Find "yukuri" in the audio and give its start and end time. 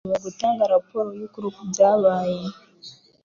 1.19-1.47